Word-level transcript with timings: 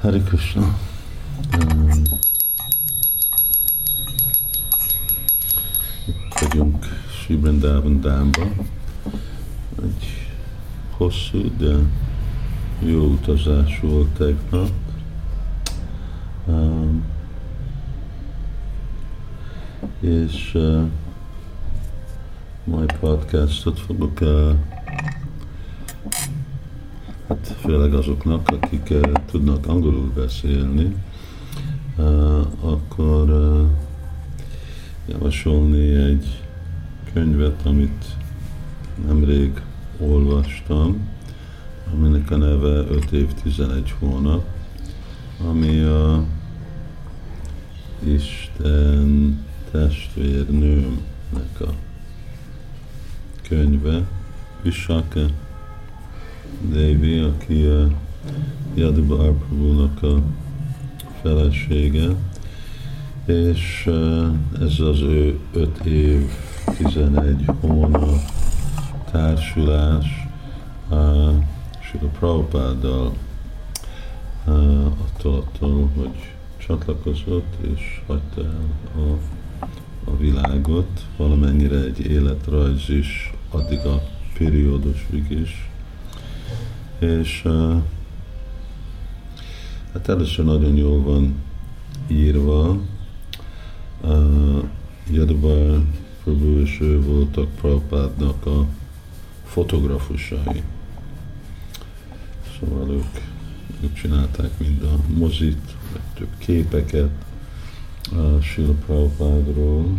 Hari 0.00 0.22
Krishna. 0.22 0.78
Um, 1.60 2.02
itt 6.06 6.38
vagyunk 6.40 6.86
Sri 7.10 7.36
Vrindavan 7.36 8.00
Dámba. 8.00 8.42
Egy 9.82 10.30
hosszú, 10.90 11.56
de 11.56 11.76
jó 12.78 13.02
utazás 13.02 13.80
volt 13.80 14.08
tegnap. 14.08 14.70
Um, 16.46 17.04
és 20.00 20.50
uh, 20.54 20.82
mai 22.64 22.86
podcastot 23.00 23.80
fogok 23.80 24.20
uh, 24.20 24.54
hát 27.28 27.56
főleg 27.60 27.94
azoknak, 27.94 28.48
akik 28.48 28.90
uh, 28.90 29.12
tudnak 29.30 29.66
angolul 29.66 30.12
beszélni, 30.14 30.96
uh, 31.96 32.40
akkor 32.60 33.30
uh, 33.30 33.68
javasolni 35.08 35.94
egy 35.94 36.42
könyvet, 37.12 37.66
amit 37.66 38.04
nemrég 39.06 39.62
olvastam, 39.98 41.08
aminek 41.94 42.30
a 42.30 42.36
neve 42.36 42.68
5 42.68 43.12
év 43.12 43.32
11 43.42 43.94
hónap, 43.98 44.44
ami 45.48 45.80
a 45.80 46.24
Isten 48.04 49.44
testvérnőmnek 49.70 51.60
a 51.60 51.72
könyve, 53.48 54.06
Vishaka 54.62 55.20
Devi, 56.60 57.18
aki 57.18 57.64
a 57.64 57.88
Yadibar 58.74 59.32
Prabhu-nak 59.32 60.02
a 60.02 60.22
felesége, 61.22 62.08
és 63.26 63.90
ez 64.60 64.80
az 64.80 65.00
ő 65.00 65.38
5 65.52 65.84
év, 65.84 66.30
11 66.76 67.44
hónap 67.60 68.20
társulás 69.10 70.26
uh, 70.88 71.34
Sila 71.80 72.08
Prabhupáddal 72.18 73.12
attól, 74.44 75.36
attól, 75.36 75.90
hogy 75.96 76.32
csatlakozott 76.56 77.56
és 77.74 78.02
hagyta 78.06 78.40
el 78.40 78.64
a, 79.02 79.18
a 80.10 80.16
világot, 80.16 81.06
valamennyire 81.16 81.76
egy 81.76 82.00
életrajz 82.06 82.88
is, 82.88 83.32
addig 83.50 83.78
a 83.78 84.02
periódusig 84.38 85.30
is. 85.30 85.70
És 86.98 87.42
hát 89.92 90.08
először 90.08 90.44
nagyon 90.44 90.76
jól 90.76 91.02
van 91.02 91.34
írva, 92.06 92.76
Jadabar 95.10 95.82
Prabhu 96.22 96.60
és 96.60 96.78
ő 96.80 97.00
voltak 97.00 97.48
Prabhupádnak 97.48 98.46
a 98.46 98.66
fotografusai. 99.44 100.62
Szóval 102.58 102.90
ők, 102.90 103.22
ők 103.82 103.92
csinálták 103.92 104.58
mind 104.58 104.82
a 104.82 105.12
mozit, 105.18 105.76
vagy 105.92 106.00
több 106.14 106.38
képeket 106.38 107.10
a 108.10 108.40
Sila 108.40 108.72
Prabhupádról, 108.86 109.98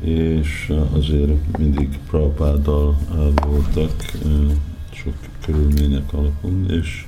és 0.00 0.72
azért 0.92 1.58
mindig 1.58 1.98
Prabhupáddal 2.10 2.98
voltak 3.46 4.12
sok 4.92 5.14
körülmények 5.44 6.12
alapon, 6.12 6.70
és 6.70 7.06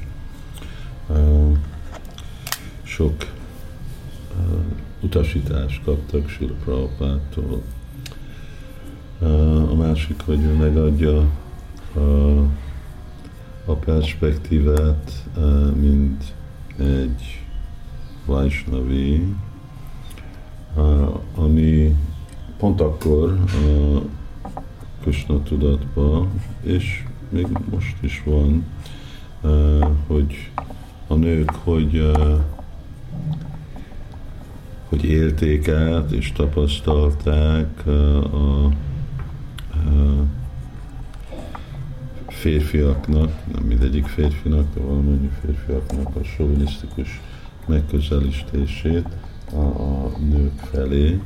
sok 2.83 3.33
utasítást 5.01 5.83
kaptak 5.85 6.29
Sila 6.29 6.53
Prabhupádtól. 6.65 7.63
A 9.71 9.75
másik, 9.75 10.21
hogy 10.25 10.43
ő 10.43 10.53
megadja 10.53 11.31
a, 11.95 12.01
a 13.65 13.75
perspektívát, 13.75 15.27
mint 15.81 16.35
egy 16.79 17.45
Vaisnavi, 18.25 19.35
ami 21.35 21.97
pont 22.59 22.81
akkor 22.81 23.33
a 23.33 24.01
Krishna 25.01 25.43
tudatban, 25.43 26.31
és 26.63 27.05
még 27.29 27.47
most 27.71 27.97
is 28.01 28.23
van, 28.25 28.65
hogy 30.07 30.51
a 31.07 31.15
nők, 31.15 31.51
hogy 31.51 32.13
hogy 34.89 35.05
élték 35.05 35.69
át 35.69 36.11
és 36.11 36.33
tapasztalták 36.33 37.87
a, 37.87 38.65
a 38.65 38.71
férfiaknak, 42.29 43.33
nem 43.53 43.63
mindegyik 43.63 44.07
férfinak, 44.07 44.75
de 44.75 44.81
valamennyi 44.81 45.31
férfiaknak 45.41 46.17
a 46.17 46.25
sovinisztikus 46.25 47.21
megközelítését 47.67 49.09
a, 49.53 49.61
a 49.61 50.13
nők 50.19 50.59
felé. 50.73 51.21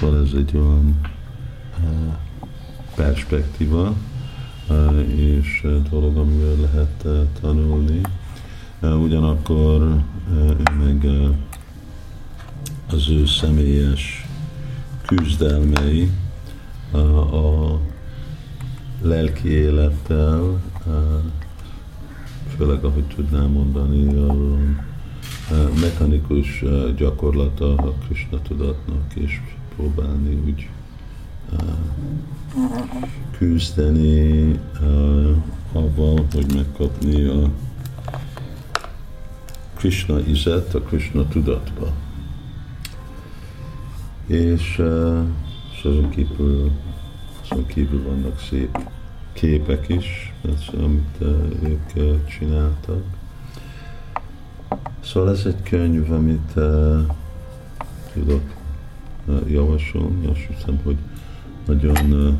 Szóval 0.00 0.20
ez 0.20 0.32
egy 0.36 0.56
olyan 0.56 1.00
perspektíva 2.94 3.94
és 5.16 5.66
dolog, 5.90 6.16
amivel 6.16 6.56
lehet 6.56 7.28
tanulni. 7.40 8.00
Ugyanakkor 8.80 10.02
meg 10.78 11.06
az 12.90 13.08
ő 13.08 13.26
személyes 13.26 14.26
küzdelmei 15.06 16.10
a 17.32 17.78
lelki 19.02 19.48
élettel, 19.48 20.62
főleg 22.56 22.84
ahogy 22.84 23.04
tudnám 23.04 23.50
mondani, 23.50 24.16
a 24.16 24.34
mechanikus 25.80 26.64
gyakorlata 26.96 27.74
a 27.74 27.92
Krishna 28.06 28.42
tudatnak, 28.42 29.14
és 29.14 29.40
próbálni 29.76 30.42
úgy 30.46 30.68
küzdeni 33.38 34.58
avval, 35.72 36.26
hogy 36.32 36.54
megkapni 36.54 37.24
a 37.24 37.50
Krishna 39.74 40.20
izet 40.20 40.74
a 40.74 40.80
Krishna 40.80 41.28
tudatba. 41.28 41.92
És, 44.26 44.82
és 45.72 45.84
azon 45.84 46.10
kívül, 46.10 46.70
azon 47.42 47.66
kívül 47.66 48.02
vannak 48.02 48.40
szép 48.40 48.78
képek 49.32 49.88
is, 49.88 50.32
amit 50.72 51.18
ők 51.94 52.26
csináltak. 52.26 53.02
Szóval 55.00 55.30
ez 55.30 55.42
egy 55.46 55.62
könyv, 55.62 56.12
amit 56.12 56.54
tudok 58.12 58.42
javasolni. 59.46 60.26
Azt 60.26 60.40
hiszem, 60.56 60.80
hogy 60.84 60.96
nagyon 61.66 62.38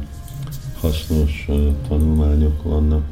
hasznos 0.81 1.49
tanulmányok 1.89 2.63
vannak 2.63 3.05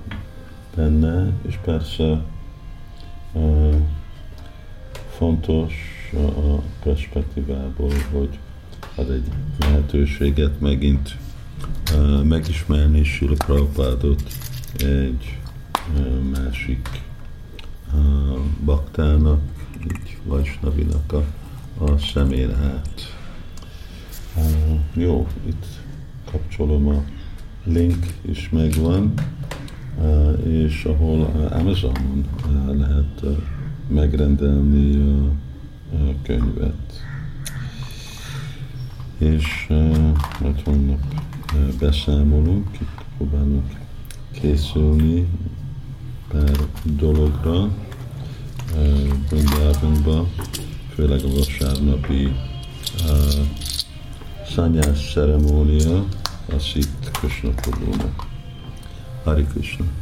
benne, 0.74 1.32
és 1.42 1.58
persze 1.64 2.22
fontos 5.16 5.72
a 6.14 6.62
perspektívából, 6.82 7.92
hogy 8.12 8.38
ad 8.94 9.10
egy 9.10 9.26
lehetőséget 9.58 10.60
megint 10.60 11.16
megismerni 12.22 13.04
Sula 13.04 13.34
Prabhupádot 13.36 14.22
egy 14.76 15.38
másik 16.32 16.88
baktának, 18.64 19.40
így 19.84 20.18
Vajsnavinak 20.24 21.12
a, 21.12 21.24
a 21.84 21.98
szemén 21.98 22.50
át. 22.50 23.16
Jó, 24.92 25.26
itt 25.46 25.66
kapcsolom 26.56 26.88
a 26.88 27.02
link 27.64 28.06
is 28.22 28.48
megvan, 28.50 29.14
és 30.46 30.84
ahol 30.84 31.48
Amazonon 31.50 32.24
lehet 32.78 33.22
megrendelni 33.88 34.96
a 35.92 36.22
könyvet. 36.22 37.02
És 39.18 39.66
majd 40.40 40.60
holnap 40.64 41.00
beszámolunk, 41.78 42.66
itt 42.80 43.04
próbálunk 43.16 43.72
készülni 44.40 45.28
pár 46.28 46.56
dologra 46.96 47.68
Brindavanba, 49.28 50.28
főleg 50.94 51.20
a 51.24 51.34
vasárnapi 51.34 52.28
szanyás 54.54 55.12
ceremónia, 55.12 56.04
azt 56.46 56.76
itt 56.76 57.10
Krishna 57.12 57.50
Prabhu-nak. 57.50 58.26
Hari 59.24 59.44
Krishna. 59.44 60.01